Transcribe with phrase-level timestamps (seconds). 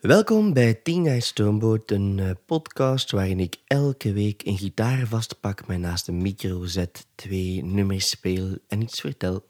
[0.00, 5.76] Welkom bij Tina Stoomboot, een eh, podcast waarin ik elke week een gitaar vastpak, mij
[5.76, 9.47] naast een micro zet, twee nummers speel en iets vertel.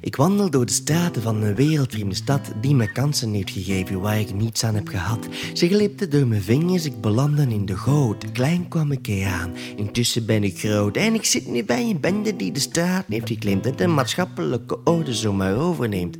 [0.00, 4.20] Ik wandel door de straten van een wereldvreemde stad die me kansen heeft gegeven waar
[4.20, 5.26] ik niets aan heb gehad.
[5.52, 8.32] Ze glipte door mijn vingers, ik belandde in de goot.
[8.32, 10.96] Klein kwam ik eraan, intussen ben ik groot.
[10.96, 14.78] En ik zit nu bij een bende die de straat heeft geclaimd en de maatschappelijke
[14.84, 16.18] orde zomaar overneemt.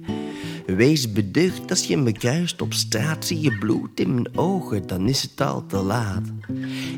[0.76, 5.08] Wees beducht als je me kruist op straat, zie je bloed in mijn ogen, dan
[5.08, 6.22] is het al te laat.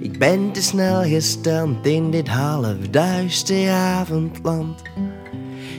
[0.01, 4.83] Ik ben te snel gestrand in dit half duister avondland.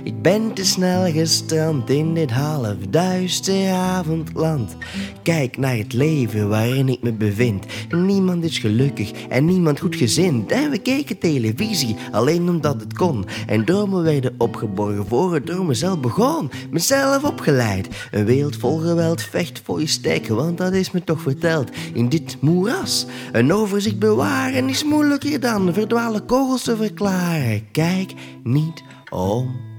[0.03, 4.75] Ik ben te snel gestrand in dit half duister avondland.
[5.23, 7.65] Kijk naar het leven waarin ik me bevind.
[7.89, 10.51] Niemand is gelukkig en niemand goed gezind.
[10.51, 13.25] En we keken televisie alleen omdat het kon.
[13.47, 16.51] En dromen werden opgeborgen voor het door mezelf begon.
[16.71, 17.87] Mezelf opgeleid.
[18.11, 21.69] Een wereld vol geweld vecht voor je steken, want dat is me toch verteld.
[21.93, 23.05] In dit moeras.
[23.31, 27.71] Een overzicht bewaren is moeilijker dan verdwalen kogels te verklaren.
[27.71, 29.70] Kijk niet om.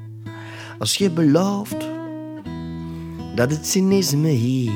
[0.83, 1.89] Als je belooft
[3.35, 4.73] dat het cynisme hier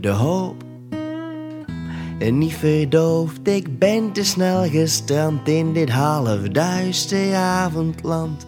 [0.00, 0.64] de hoop
[2.18, 3.48] en niet verdooft.
[3.48, 8.46] Ik ben te snel gestrand in dit half duister avondland.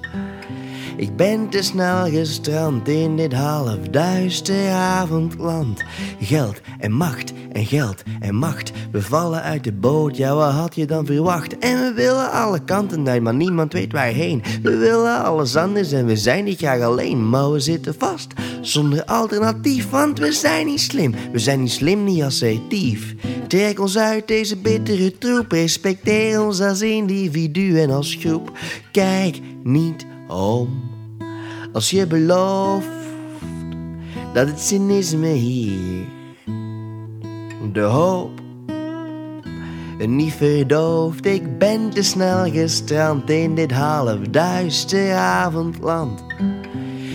[0.97, 5.83] Ik ben te snel gestrand in dit half duister avondland.
[6.21, 8.73] Geld en macht en geld en macht.
[8.93, 11.59] We vallen uit de boot, ja wat had je dan verwacht?
[11.59, 14.43] En we willen alle kanten maar niemand weet waarheen.
[14.63, 17.29] We willen alles anders en we zijn niet graag alleen.
[17.29, 21.15] Maar we zitten vast, zonder alternatief, want we zijn niet slim.
[21.33, 23.15] We zijn niet slim, niet assertief.
[23.49, 28.53] Trek ons uit deze bittere troep, respecteer ons als individu en als groep.
[28.93, 30.69] Kijk niet om.
[31.73, 32.89] Als je belooft
[34.33, 36.07] dat het cynisme hier
[37.73, 38.43] de hoop
[39.99, 41.27] niet verdooft.
[41.27, 46.25] Ik ben te snel gestrand in dit half duister avondland.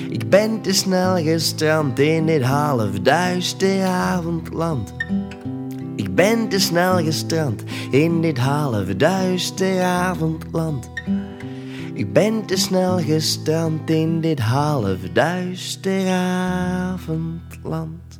[0.10, 4.94] Ik ben te snel gestrand in dit half duister avondland.
[5.96, 10.90] Ik ben te snel gestrand in dit half duister avondland.
[12.00, 18.20] Ik ben te snel gestrand in dit half duister avondland.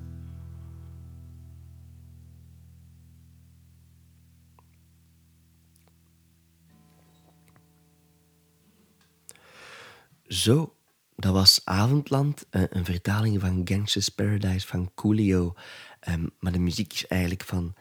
[10.28, 10.76] Zo,
[11.16, 15.54] dat was Avondland, eh, een vertaling van Gangsters Paradise van Coolio.
[16.00, 17.74] Ehm, maar de muziek is eigenlijk van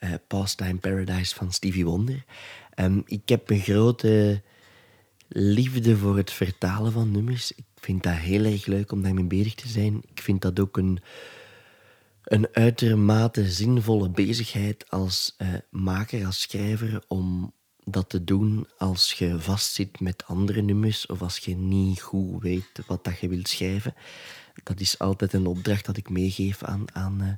[0.00, 2.24] uh, Pastime Paradise van Stevie Wonder.
[2.76, 4.42] Um, ik heb een grote
[5.32, 7.52] liefde voor het vertalen van nummers.
[7.52, 10.02] Ik vind dat heel erg leuk om daarmee bezig te zijn.
[10.10, 10.98] Ik vind dat ook een,
[12.24, 17.52] een uitermate zinvolle bezigheid als uh, maker, als schrijver, om
[17.84, 22.82] dat te doen als je vastzit met andere nummers of als je niet goed weet
[22.86, 23.94] wat dat je wilt schrijven.
[24.62, 27.28] Dat is altijd een opdracht dat ik meegeef aan, aan, uh,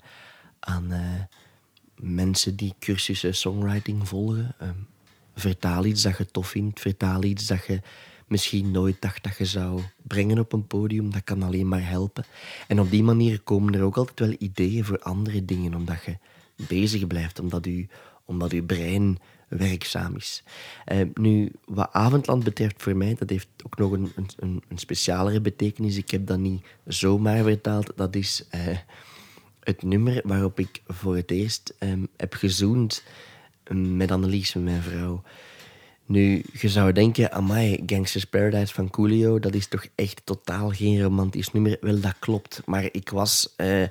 [0.60, 1.22] aan uh,
[1.94, 4.54] mensen die cursussen songwriting volgen.
[5.34, 6.80] Vertaal iets dat je tof vindt.
[6.80, 7.80] Vertaal iets dat je
[8.26, 11.10] misschien nooit dacht dat je zou brengen op een podium.
[11.10, 12.24] Dat kan alleen maar helpen.
[12.68, 16.16] En op die manier komen er ook altijd wel ideeën voor andere dingen, omdat je
[16.68, 17.86] bezig blijft, omdat je,
[18.24, 20.42] omdat je brein werkzaam is.
[20.92, 25.40] Uh, nu, wat Avondland betreft voor mij, dat heeft ook nog een, een, een specialere
[25.40, 25.96] betekenis.
[25.96, 27.92] Ik heb dat niet zomaar vertaald.
[27.96, 28.76] Dat is uh,
[29.60, 33.02] het nummer waarop ik voor het eerst um, heb gezoend
[33.70, 35.22] met Annelies, mijn vrouw.
[36.06, 41.02] Nu, je zou denken, amai, Gangsters Paradise van Coolio, dat is toch echt totaal geen
[41.02, 41.76] romantisch nummer.
[41.80, 42.62] Wel, dat klopt.
[42.66, 43.82] Maar ik was uh,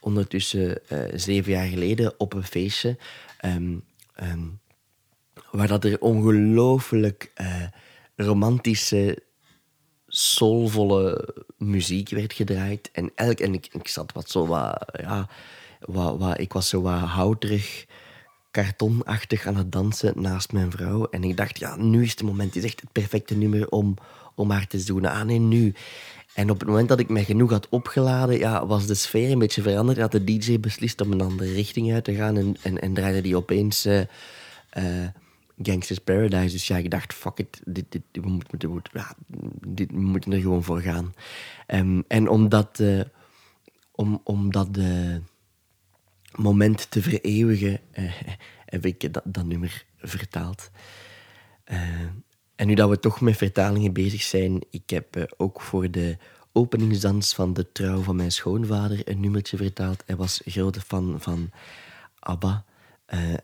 [0.00, 2.96] ondertussen uh, zeven jaar geleden op een feestje...
[3.44, 3.82] Um,
[4.22, 4.58] um,
[5.50, 7.62] waar dat er ongelooflijk uh,
[8.16, 9.22] romantische,
[10.06, 12.90] soulvolle muziek werd gedraaid.
[12.92, 15.28] En, elk, en ik, ik zat wat zo wat, ja,
[15.80, 17.86] wat, wat, ik was zo wat houterig,
[18.56, 21.06] kartonachtig aan het dansen naast mijn vrouw.
[21.10, 22.54] En ik dacht, ja, nu is het moment.
[22.54, 23.94] Het is echt het perfecte nummer om,
[24.34, 25.04] om haar te doen.
[25.04, 25.74] Ah nee, nu.
[26.34, 29.38] En op het moment dat ik mij genoeg had opgeladen, ja, was de sfeer een
[29.38, 29.98] beetje veranderd.
[29.98, 33.20] Had de DJ beslist om een andere richting uit te gaan en, en, en draaide
[33.20, 33.86] die opeens...
[33.86, 34.00] Uh,
[34.78, 35.08] uh,
[35.62, 36.52] Gangsters Paradise.
[36.52, 38.58] Dus ja, ik dacht, fuck it, dit, dit, we, moeten,
[39.66, 41.14] dit, we er gewoon voor gaan.
[41.66, 43.00] Um, en omdat, uh,
[43.94, 45.16] om, om dat uh,
[46.38, 48.12] moment te vereeuwigen, uh,
[48.64, 50.70] heb ik dat, nummer vertaald.
[52.54, 56.16] en nu dat we toch met vertalingen bezig zijn, ik heb ook voor de
[56.52, 60.02] openingsdans van de trouw van mijn schoonvader een nummertje vertaald.
[60.06, 61.50] Hij was grote fan van
[62.18, 62.64] ABBA.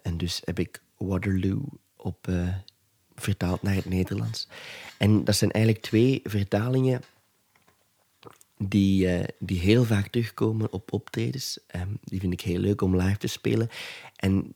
[0.03, 1.65] En dus heb ik Waterloo
[1.97, 2.29] op,
[3.15, 4.49] vertaald naar het Nederlands.
[4.99, 7.03] En dat zijn eigenlijk twee vertalingen
[8.69, 11.59] die, uh, die heel vaak terugkomen op optredens.
[11.77, 13.69] Um, die vind ik heel leuk om live te spelen.
[14.17, 14.55] En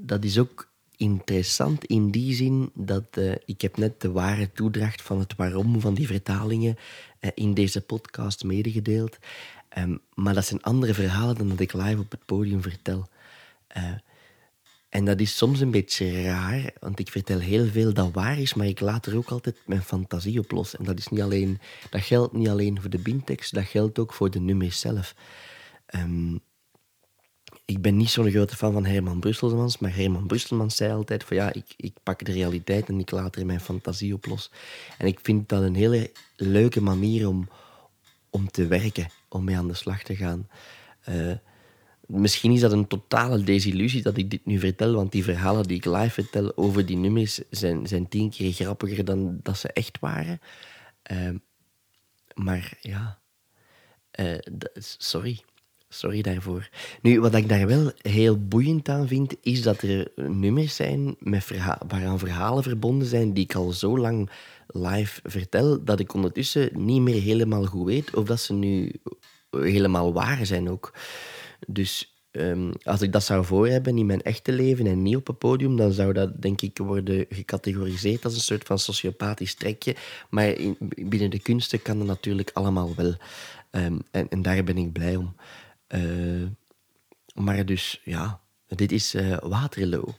[0.00, 5.02] dat is ook interessant in die zin dat uh, ik heb net de ware toedracht
[5.02, 6.76] van het waarom van die vertalingen
[7.20, 9.18] uh, in deze podcast medegedeeld.
[9.78, 13.08] Um, maar dat zijn andere verhalen dan dat ik live op het podium vertel.
[14.94, 18.54] En dat is soms een beetje raar, want ik vertel heel veel dat waar is,
[18.54, 20.76] maar ik laat er ook altijd mijn fantasie op los.
[20.76, 21.60] En dat, is niet alleen,
[21.90, 25.14] dat geldt niet alleen voor de bintekst, dat geldt ook voor de nummers zelf.
[25.94, 26.40] Um,
[27.64, 31.36] ik ben niet zo'n grote fan van Herman Brusselmans, maar Herman Brusselmans zei altijd van
[31.36, 34.50] ja, ik, ik pak de realiteit en ik laat er mijn fantasie op los.
[34.98, 37.48] En ik vind dat een hele leuke manier om,
[38.30, 40.48] om te werken, om mee aan de slag te gaan.
[41.08, 41.32] Uh,
[42.06, 45.76] misschien is dat een totale desillusie dat ik dit nu vertel, want die verhalen die
[45.76, 49.98] ik live vertel over die nummers zijn, zijn tien keer grappiger dan dat ze echt
[50.00, 50.40] waren.
[51.12, 51.30] Uh,
[52.34, 53.18] maar ja,
[54.20, 54.38] uh,
[54.78, 55.42] sorry.
[55.88, 56.68] Sorry daarvoor.
[57.02, 61.44] Nu, wat ik daar wel heel boeiend aan vind, is dat er nummers zijn met
[61.44, 64.30] verha waaraan verhalen verbonden zijn die ik al zo lang
[64.66, 68.92] live vertel, dat ik ondertussen niet meer helemaal goed weet of dat ze nu
[69.50, 70.92] helemaal waar zijn ook.
[71.66, 75.28] Dus um, als ik dat zou voor hebben in mijn echte leven en niet op
[75.28, 79.96] een podium, dan zou dat denk ik worden gecategoriseerd als een soort van sociopathisch trekje.
[80.30, 83.14] Maar in, binnen de kunsten kan dat natuurlijk allemaal wel.
[83.70, 85.34] Um, en, en daar ben ik blij om.
[85.88, 86.46] Uh,
[87.34, 90.14] maar dus, ja, dit is uh, Waterloo.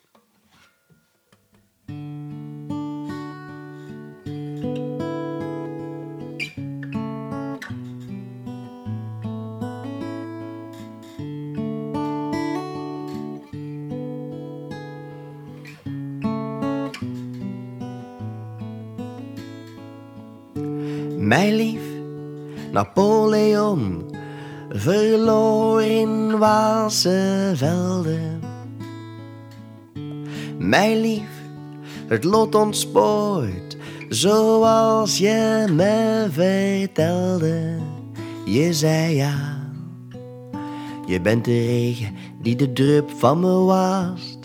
[21.26, 21.82] Mijn lief
[22.72, 24.06] Napoleon
[24.70, 28.40] verloor in Waalse velden.
[30.58, 31.30] Mijn lief,
[32.08, 33.78] het lot ontspoort,
[34.10, 37.78] zoals je me vertelde.
[38.46, 39.70] Je zei ja,
[41.06, 44.40] je bent de regen die de drup van me wast.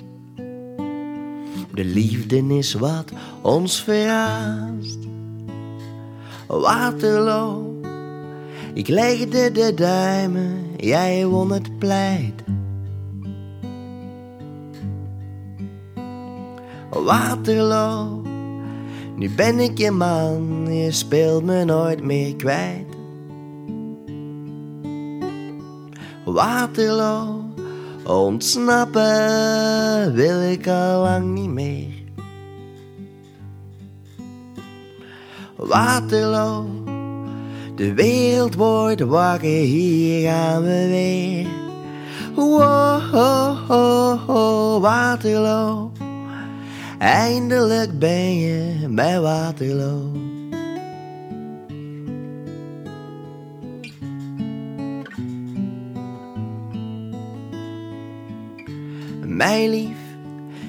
[1.75, 3.13] De liefde is wat
[3.43, 5.10] ons verraast.
[6.51, 7.71] Waterloo
[8.75, 12.43] ik legde de duimen, jij won het pleit.
[16.91, 18.23] Waterloo,
[19.17, 22.87] nu ben ik je man, je speelt me nooit meer kwijt.
[26.25, 27.45] Waterloo,
[28.07, 29.03] ontsnappen
[30.15, 31.90] wil ik al lang niet meer.
[35.71, 36.81] Waterloo
[37.81, 41.47] de wereld wordt wakker, hier gaan we weer.
[42.35, 43.15] Wow,
[44.29, 45.93] oh, Waterloo.
[46.99, 50.13] Eindelijk ben je bij Waterloo.
[59.27, 59.99] Mijn lief,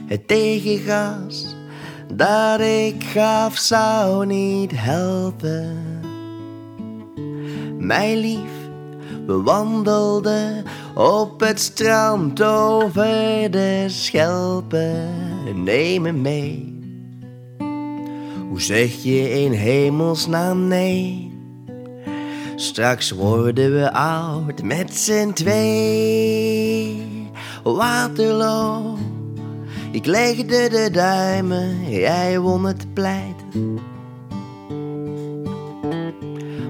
[0.05, 1.55] het tegengas
[2.22, 5.78] dat ik gaf zou niet helpen.
[7.78, 8.51] Mijn lief,
[9.25, 10.63] we wandelden
[10.96, 15.10] op het strand over de schelpen.
[15.63, 16.80] Neem me mee.
[18.50, 21.32] Hoe zeg je in hemelsnaam nee?
[22.56, 27.10] Straks worden we oud met z'n twee.
[27.63, 28.90] Waterloo,
[29.91, 33.36] ik legde de duimen, jij won het pleit.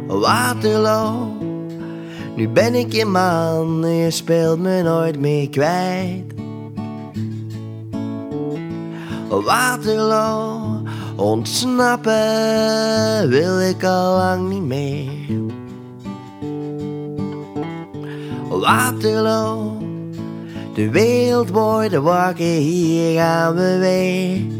[0.07, 1.39] Waterloo.
[2.35, 6.33] Nu ben ik je man, je speelt me nooit meer kwijt.
[9.29, 10.81] Waterloo,
[11.15, 12.09] ontsnappen
[13.29, 15.09] wil ik al lang niet meer.
[18.49, 19.70] Waterloo,
[20.73, 24.59] de wereld wordt wakker, hier gaan we weer.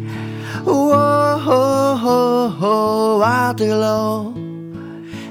[0.65, 4.33] Oh, oh, oh, oh, Waterloo.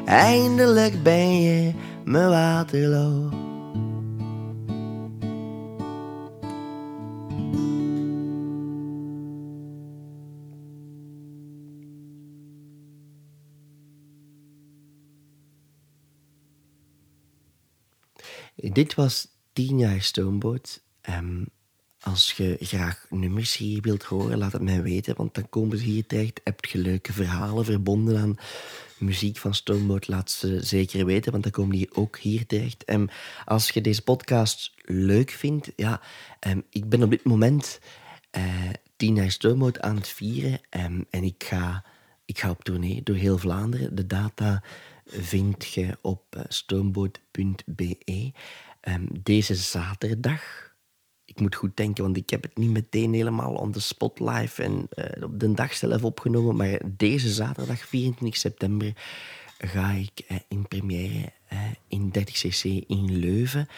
[0.05, 1.73] Eindelijk ben je
[2.05, 3.39] mijn Waterloo.
[18.57, 20.83] Dit was 10 jaar Stoomboot.
[21.09, 21.47] Um,
[22.01, 25.85] als je graag nummers hier wilt horen, laat het mij weten, want dan komen ze
[25.85, 26.41] hier terecht.
[26.45, 28.37] Heb je leuke verhalen verbonden aan
[28.99, 32.85] muziek van Stoomboot, laat ze zeker weten, want dan komen die ook hier terecht.
[32.85, 33.11] En
[33.45, 36.01] als je deze podcast leuk vindt, ja,
[36.47, 37.81] um, ik ben op dit moment
[38.37, 41.85] uh, 10 jaar Stoomboot aan het vieren en ik ga,
[42.25, 43.95] ik ga op tournee door heel Vlaanderen.
[43.95, 44.63] De data
[45.07, 48.33] vind je op uh, stoomboot.be.
[48.89, 50.71] Um, deze zaterdag
[51.31, 54.63] ik moet goed denken, want ik heb het niet meteen helemaal on the spot live
[54.63, 56.57] en uh, op de dag zelf opgenomen.
[56.57, 58.93] Maar deze zaterdag, 24 september,
[59.59, 63.69] ga ik uh, in première uh, in 30cc in Leuven.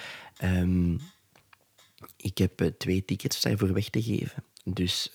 [0.44, 1.00] Um,
[2.16, 4.44] ik heb twee tickets daarvoor weg te geven.
[4.64, 5.12] Dus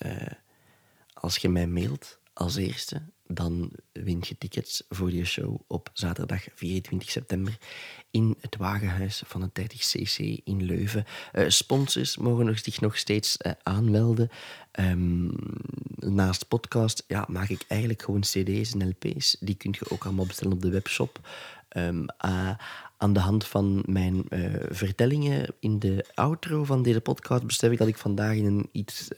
[1.12, 6.46] als je mij mailt als eerste, dan win je tickets voor je show op zaterdag
[6.54, 7.58] 24 september
[8.10, 11.04] in het Wagenhuis van het 30cc in Leuven.
[11.32, 14.30] Uh, sponsors mogen zich nog steeds uh, aanmelden.
[14.80, 15.32] Um,
[15.94, 19.36] naast podcast ja, maak ik eigenlijk gewoon cd's en lp's.
[19.40, 21.28] Die kun je ook allemaal bestellen op de webshop.
[21.76, 22.50] Um, uh,
[22.96, 24.24] aan de hand van mijn
[24.68, 29.08] vertellingen in de outro van deze podcast besef ik dat ik vandaag in een iets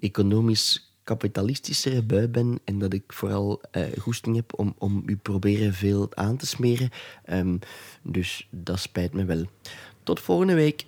[0.00, 5.74] economisch kapitalistischere bui ben en dat ik vooral uh, goesting heb om, om u proberen
[5.74, 6.90] veel aan te smeren.
[7.32, 7.58] Um,
[8.02, 9.44] dus dat spijt me wel.
[10.02, 10.86] Tot volgende week.